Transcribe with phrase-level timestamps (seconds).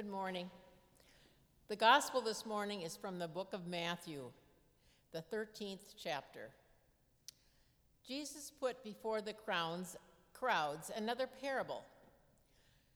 [0.00, 0.48] Good morning.
[1.68, 4.30] The gospel this morning is from the book of Matthew,
[5.12, 6.48] the 13th chapter.
[8.08, 9.98] Jesus put before the crowds,
[10.32, 11.84] crowds another parable.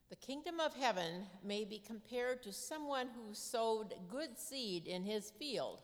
[0.09, 5.29] The kingdom of heaven may be compared to someone who sowed good seed in his
[5.29, 5.81] field.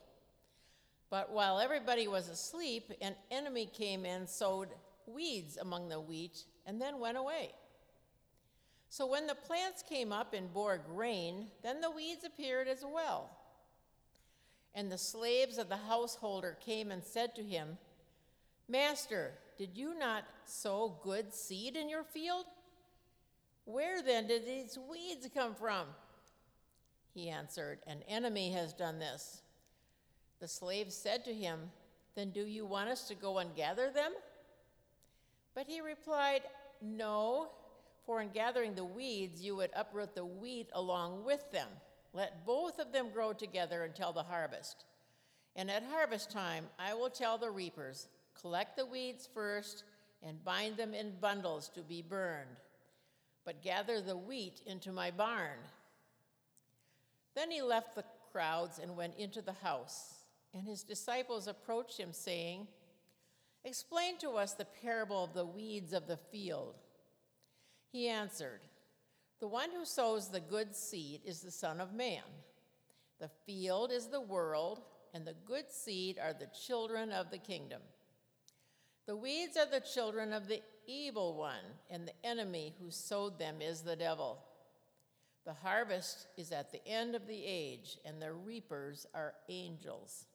[1.12, 4.70] But while everybody was asleep, an enemy came and sowed
[5.06, 7.52] weeds among the wheat and then went away.
[8.92, 13.30] So when the plants came up and bore grain, then the weeds appeared as well.
[14.76, 17.78] And the slaves of the householder came and said to him,
[18.68, 22.44] Master, did you not sow good seed in your field?
[23.64, 25.86] Where then did these weeds come from?
[27.14, 29.42] He answered, An enemy has done this.
[30.42, 31.72] The slaves said to him,
[32.16, 34.12] Then do you want us to go and gather them?
[35.56, 36.42] But he replied,
[36.82, 37.52] No.
[38.06, 41.68] For in gathering the weeds, you would uproot the wheat along with them.
[42.14, 44.86] Let both of them grow together until the harvest.
[45.56, 48.08] And at harvest time, I will tell the reapers
[48.40, 49.84] collect the weeds first
[50.24, 52.58] and bind them in bundles to be burned,
[53.46, 55.58] but gather the wheat into my barn.
[57.36, 60.16] Then he left the crowds and went into the house.
[60.54, 62.68] And his disciples approached him, saying,
[63.64, 66.76] Explain to us the parable of the weeds of the field.
[67.92, 68.62] He answered,
[69.40, 72.24] The one who sows the good seed is the Son of Man.
[73.20, 74.82] The field is the world,
[75.14, 77.82] and the good seed are the children of the kingdom.
[79.08, 83.62] The weeds are the children of the evil one, and the enemy who sowed them
[83.62, 84.40] is the devil.
[85.46, 90.28] The harvest is at the end of the age, and the reapers are angels.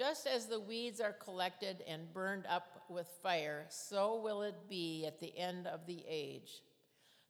[0.00, 5.04] Just as the weeds are collected and burned up with fire, so will it be
[5.06, 6.62] at the end of the age.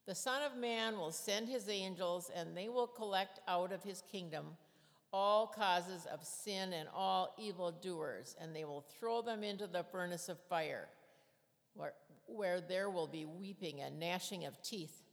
[0.05, 4.01] The Son of Man will send his angels, and they will collect out of his
[4.09, 4.55] kingdom
[5.11, 10.29] all causes of sin and all evildoers, and they will throw them into the furnace
[10.29, 10.87] of fire,
[11.73, 11.91] where,
[12.25, 15.03] where there will be weeping and gnashing of teeth.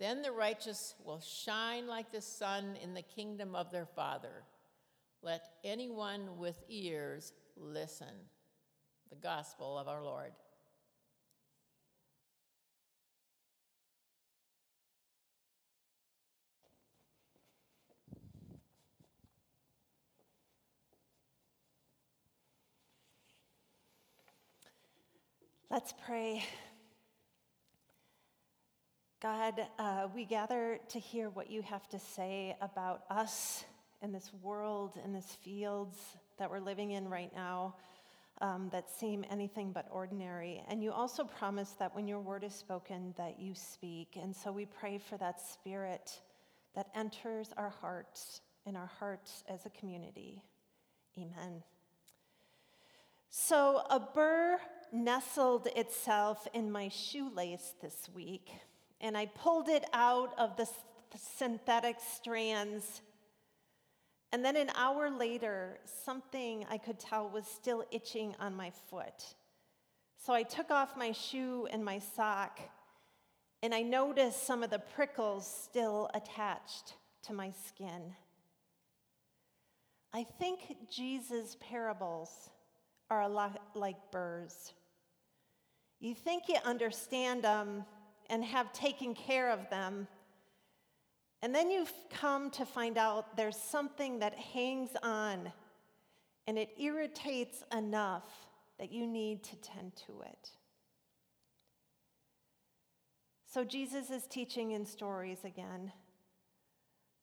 [0.00, 4.42] Then the righteous will shine like the sun in the kingdom of their Father.
[5.22, 8.06] Let anyone with ears listen.
[9.10, 10.32] The gospel of our Lord.
[25.70, 26.42] Let's pray.
[29.22, 33.64] God, uh, we gather to hear what you have to say about us
[34.02, 35.98] in this world, in these fields
[36.38, 37.74] that we're living in right now
[38.40, 40.62] um, that seem anything but ordinary.
[40.68, 44.16] And you also promise that when your word is spoken, that you speak.
[44.20, 46.20] And so we pray for that spirit
[46.74, 50.42] that enters our hearts and our hearts as a community.
[51.18, 51.62] Amen.
[53.28, 54.58] So a burr
[54.92, 58.50] nestled itself in my shoelace this week,
[59.00, 60.68] and I pulled it out of the
[61.16, 63.02] synthetic strands
[64.32, 69.34] and then an hour later, something I could tell was still itching on my foot.
[70.24, 72.60] So I took off my shoe and my sock,
[73.62, 78.14] and I noticed some of the prickles still attached to my skin.
[80.12, 82.50] I think Jesus' parables
[83.10, 84.72] are a lot like burrs.
[85.98, 87.84] You think you understand them
[88.28, 90.06] and have taken care of them
[91.42, 95.52] and then you've come to find out there's something that hangs on
[96.46, 98.24] and it irritates enough
[98.78, 100.50] that you need to tend to it.
[103.46, 105.92] So Jesus is teaching in stories again.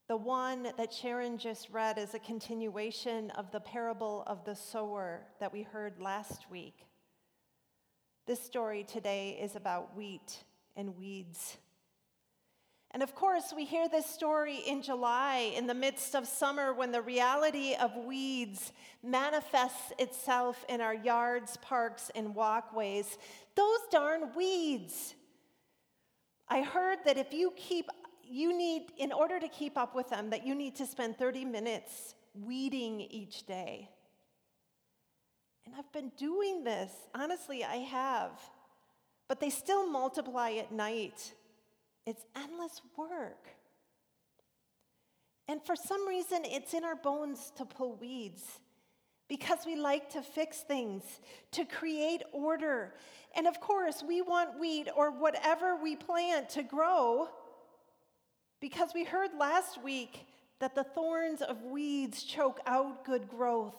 [0.08, 5.24] The one that Sharon just read is a continuation of the parable of the sower
[5.40, 6.86] that we heard last week.
[8.26, 10.44] This story today is about wheat
[10.76, 11.58] and weeds.
[12.98, 16.92] And of course, we hear this story in July in the midst of summer when
[16.92, 18.72] the reality of weeds
[19.04, 23.20] manifests itself in our yards, parks, and walkways.
[23.54, 25.14] Those darn weeds.
[26.50, 27.88] I heard that if you keep,
[28.24, 31.46] you need, in order to keep up with them, that you need to spend 30
[31.46, 33.92] minutes weeding each day.
[35.68, 36.90] And I've been doing this.
[37.14, 38.32] Honestly, I have.
[39.28, 41.34] But they still multiply at night.
[42.08, 43.50] It's endless work.
[45.48, 48.44] And for some reason, it's in our bones to pull weeds
[49.28, 51.04] because we like to fix things,
[51.52, 52.96] to create order.
[53.36, 57.30] And of course, we want wheat or whatever we plant to grow
[58.60, 60.26] Because we heard last week
[60.60, 63.76] that the thorns of weeds choke out good growth,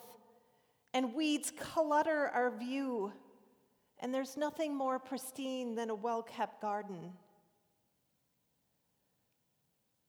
[0.93, 3.11] and weeds clutter our view,
[3.99, 7.11] and there's nothing more pristine than a well kept garden.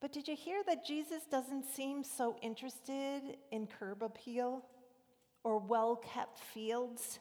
[0.01, 3.21] But did you hear that Jesus doesn't seem so interested
[3.51, 4.65] in curb appeal
[5.45, 7.19] or well kept fields?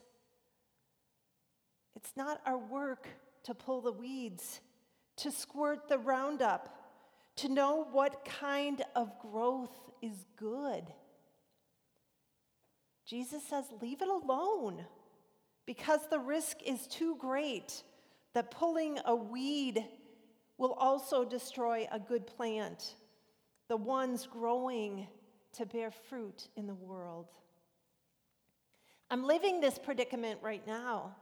[1.94, 3.06] It's not our work
[3.44, 4.60] to pull the weeds,
[5.18, 6.74] to squirt the roundup,
[7.36, 10.84] to know what kind of growth is good.
[13.06, 14.86] Jesus says, leave it alone
[15.66, 17.82] because the risk is too great
[18.34, 19.84] that pulling a weed
[20.60, 22.94] will also destroy a good plant,
[23.68, 25.08] the ones growing
[25.54, 27.28] to bear fruit in the world.
[29.10, 31.16] I'm living this predicament right now.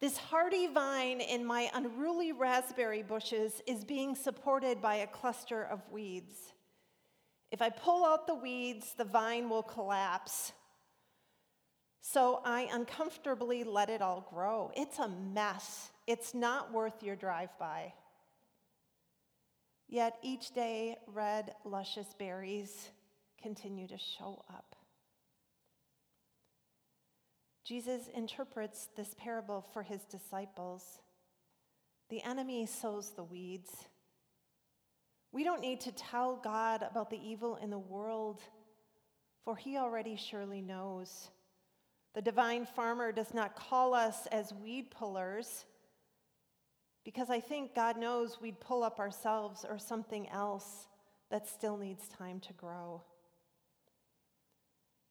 [0.00, 5.82] This hardy vine in my unruly raspberry bushes is being supported by a cluster of
[5.90, 6.54] weeds.
[7.50, 10.52] If I pull out the weeds, the vine will collapse.
[12.00, 14.70] So I uncomfortably let it all grow.
[14.74, 15.90] It's a mess.
[16.06, 17.92] It's not worth your drive by.
[19.88, 22.90] Yet each day, red, luscious berries
[23.40, 24.76] continue to show up.
[27.64, 31.00] Jesus interprets this parable for his disciples.
[32.10, 33.70] The enemy sows the weeds.
[35.32, 38.42] We don't need to tell God about the evil in the world,
[39.44, 41.30] for he already surely knows.
[42.14, 45.64] The divine farmer does not call us as weed pullers
[47.04, 50.86] because I think God knows we'd pull up ourselves or something else
[51.30, 53.02] that still needs time to grow.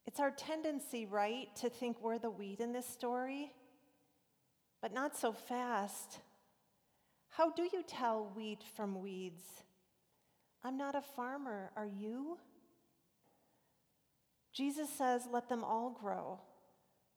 [0.06, 3.52] It's our tendency, right, to think we're the weed in this story,
[4.82, 6.20] but not so fast.
[7.30, 9.44] How do you tell wheat from weeds?
[10.64, 12.38] I'm not a farmer, are you?
[14.54, 16.40] Jesus says, let them all grow.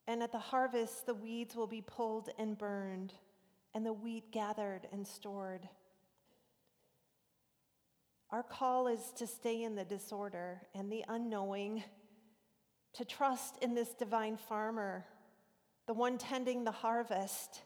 [0.06, 3.14] And at the harvest, the weeds will be pulled and burned,
[3.74, 5.68] and the wheat gathered and stored.
[8.30, 11.82] Our call is to stay in the disorder and the unknowing
[12.94, 15.04] to trust in this divine farmer,
[15.86, 17.62] the one tending the harvest,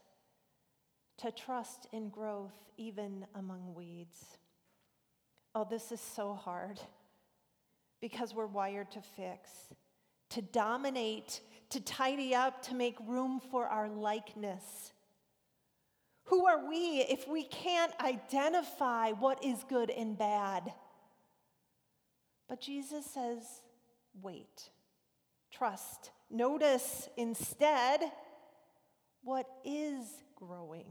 [1.19, 4.39] to trust in growth even among weeds.
[5.55, 6.81] Oh, this is so hard
[8.01, 9.51] because we're wired to fix,
[10.31, 11.41] to dominate,
[11.71, 14.93] to tidy up, to make room for our likeness.
[16.25, 20.73] Who are we if we can't identify what is good and bad?
[22.49, 23.43] But Jesus says,
[24.23, 24.71] wait
[25.55, 26.11] trust.
[26.31, 28.01] Notice instead
[29.23, 30.05] what is
[30.35, 30.87] growing.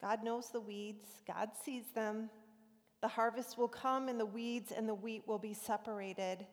[0.00, 2.30] God knows the weeds, God sees them.
[3.00, 6.46] The harvest will come, and the weeds and the wheat will be separated.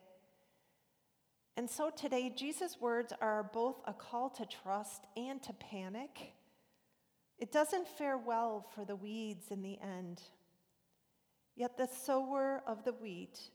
[1.56, 6.34] And so today, Jesus' words are both a call to trust and to panic.
[7.42, 10.22] It doesn't fare well for the weeds in the end.
[11.56, 13.50] Yet the sower of the wheat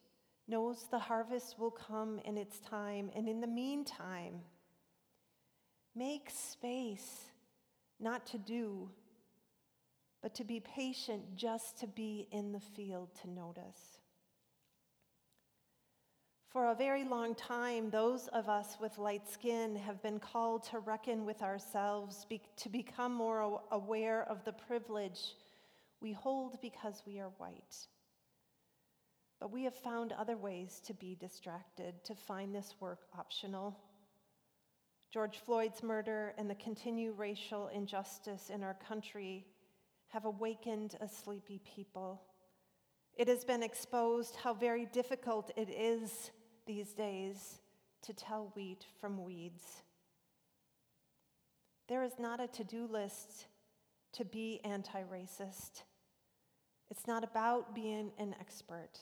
[0.46, 4.42] knows the harvest will come in its time, and in the meantime,
[5.96, 7.32] make space
[7.98, 8.90] not to do,
[10.22, 13.97] but to be patient just to be in the field to notice.
[16.50, 20.80] For a very long time, those of us with light skin have been called to
[20.80, 22.26] reckon with ourselves,
[22.56, 25.36] to become more aware of the privilege
[26.00, 27.76] we hold because we are white.
[29.40, 33.78] But we have found other ways to be distracted, to find this work optional.
[35.12, 39.46] George Floyd's murder and the continued racial injustice in our country
[40.08, 42.22] have awakened a sleepy people.
[43.16, 46.32] It has been exposed how very difficult it is
[46.68, 47.60] these days
[48.04, 49.82] to tell wheat from weeds.
[51.88, 53.48] There is not a to do list
[54.14, 55.84] to be anti racist.
[56.92, 59.00] It's not about being an expert.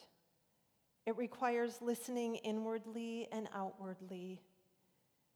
[1.06, 4.42] It requires listening inwardly and outwardly.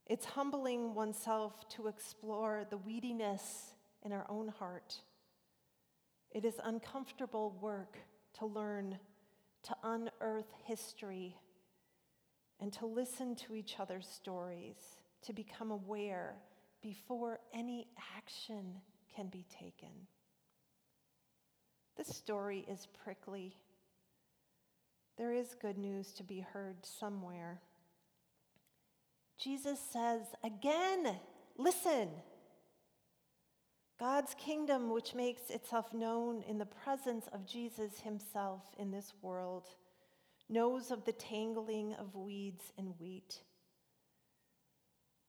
[0.06, 4.96] It's humbling oneself to explore the weediness in our own heart.
[6.32, 7.98] It is uncomfortable work
[8.38, 8.98] to learn,
[9.64, 11.36] to unearth history,
[12.60, 16.34] and to listen to each other's stories, to become aware
[16.82, 18.74] before any action
[19.14, 19.90] can be taken.
[21.96, 23.54] This story is prickly
[25.20, 27.60] there is good news to be heard somewhere.
[29.38, 31.14] Jesus says again,
[31.58, 32.08] listen.
[33.98, 39.68] God's kingdom, which makes itself known in the presence of Jesus himself in this world,
[40.50, 43.40] knows of the tangling of weeds and wheat.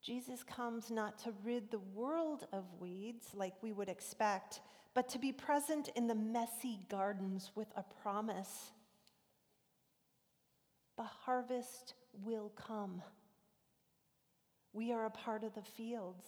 [0.02, 4.62] Jesus comes not to rid the world of weeds like we would expect,
[4.96, 8.72] but to be present in the messy gardens with a promise.
[10.98, 11.94] The harvest
[12.26, 13.04] will come.
[14.74, 16.26] We are a part of the fields,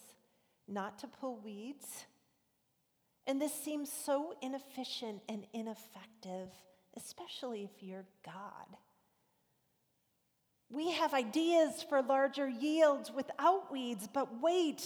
[0.68, 2.04] not to pull weeds.
[3.26, 6.50] And this seems so inefficient and ineffective,
[6.96, 8.76] especially if you're God.
[10.74, 14.82] We have ideas for larger yields without weeds, but wait.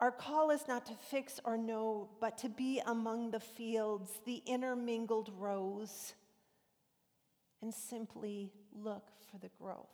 [0.00, 4.42] Our call is not to fix or know, but to be among the fields, the
[4.46, 6.14] intermingled rows,
[7.60, 9.86] and simply look for the growth.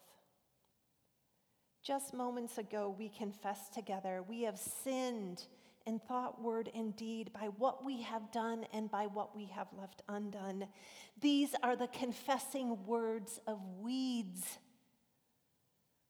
[1.82, 5.42] Just moments ago, we confessed together we have sinned
[5.86, 9.66] in thought, word, and deed by what we have done and by what we have
[9.76, 10.66] left undone.
[11.20, 14.58] These are the confessing words of weeds.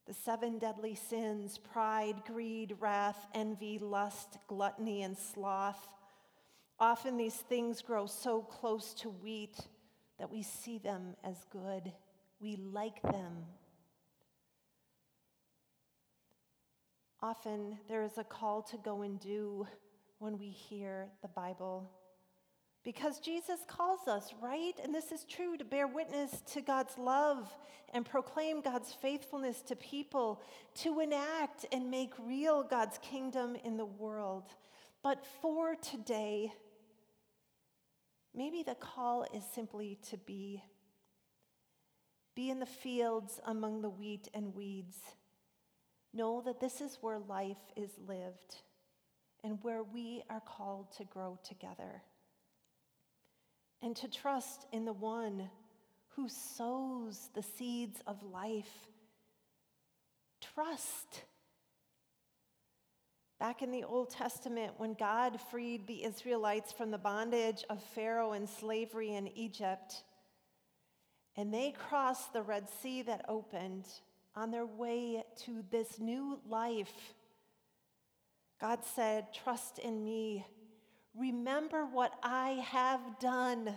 [0.06, 5.88] The seven deadly sins pride, greed, wrath, envy, lust, gluttony, and sloth.
[6.78, 9.56] Often these things grow so close to wheat
[10.18, 11.92] that we see them as good.
[12.40, 13.46] We like them.
[17.22, 19.66] Often there is a call to go and do
[20.18, 21.90] when we hear the Bible.
[22.84, 24.74] Because Jesus calls us, right?
[24.82, 27.50] And this is true to bear witness to God's love
[27.92, 30.42] and proclaim God's faithfulness to people,
[30.76, 34.44] to enact and make real God's kingdom in the world.
[35.02, 36.52] But for today,
[38.34, 40.62] maybe the call is simply to be.
[42.34, 44.98] Be in the fields among the wheat and weeds
[46.14, 48.62] Know that this is where life is lived
[49.42, 52.02] and where we are called to grow together.
[53.84, 55.50] And to trust in the one
[56.16, 58.88] who sows the seeds of life.
[60.40, 61.24] Trust.
[63.38, 68.32] Back in the Old Testament, when God freed the Israelites from the bondage of Pharaoh
[68.32, 70.02] and slavery in Egypt,
[71.36, 73.84] and they crossed the Red Sea that opened,
[74.34, 77.12] on their way to this new life,
[78.62, 80.46] God said, Trust in me.
[81.14, 83.74] Remember what I have done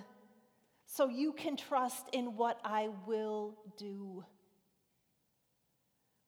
[0.85, 4.23] so you can trust in what I will do.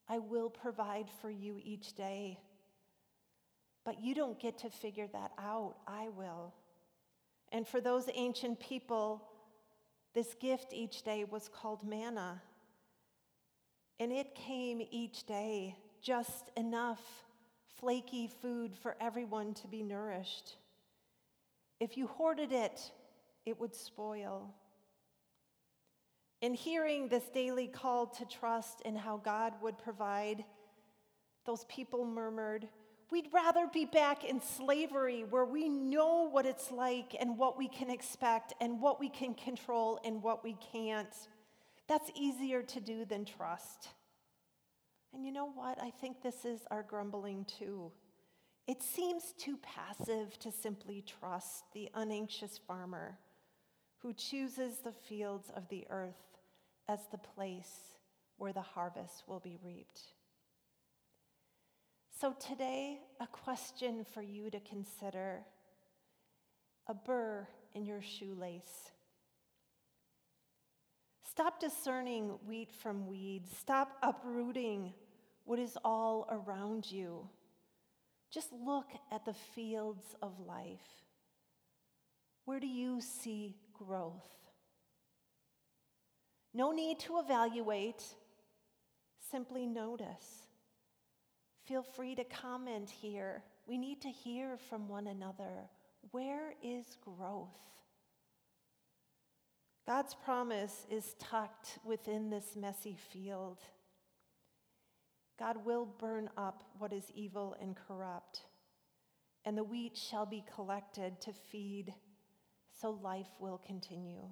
[0.08, 2.38] I will provide for you each day.
[3.84, 5.76] But you don't get to figure that out.
[5.86, 6.52] I will.
[7.50, 9.22] And for those ancient people,
[10.14, 12.42] this gift each day was called manna.
[13.98, 17.00] And it came each day, just enough
[17.78, 20.56] flaky food for everyone to be nourished.
[21.80, 22.80] If you hoarded it,
[23.46, 24.54] it would spoil.
[26.42, 30.44] In hearing this daily call to trust in how God would provide,
[31.44, 32.68] those people murmured,
[33.10, 37.66] We'd rather be back in slavery where we know what it's like and what we
[37.66, 41.12] can expect and what we can control and what we can't.
[41.88, 43.88] That's easier to do than trust.
[45.12, 45.82] And you know what?
[45.82, 47.90] I think this is our grumbling too.
[48.66, 53.18] It seems too passive to simply trust the unanxious farmer
[53.98, 56.38] who chooses the fields of the earth
[56.88, 57.92] as the place
[58.36, 60.00] where the harvest will be reaped.
[62.20, 65.40] So, today, a question for you to consider
[66.86, 68.90] a burr in your shoelace.
[71.28, 73.50] Stop discerning wheat from weeds.
[73.58, 74.92] Stop uprooting
[75.44, 77.28] what is all around you.
[78.30, 81.04] Just look at the fields of life.
[82.44, 84.30] Where do you see growth?
[86.52, 88.02] No need to evaluate,
[89.30, 90.46] simply notice.
[91.66, 93.42] Feel free to comment here.
[93.66, 95.68] We need to hear from one another.
[96.10, 97.48] Where is growth?
[99.86, 103.58] God's promise is tucked within this messy field.
[105.40, 108.42] God will burn up what is evil and corrupt,
[109.46, 111.94] and the wheat shall be collected to feed,
[112.78, 114.26] so life will continue.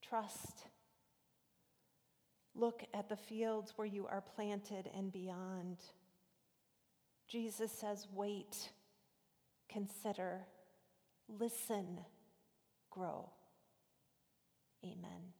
[0.00, 0.64] Trust.
[2.54, 5.76] Look at the fields where you are planted and beyond.
[7.28, 8.70] Jesus says, wait,
[9.68, 10.46] consider,
[11.28, 12.00] listen,
[12.90, 13.28] grow.
[14.82, 15.34] Amen.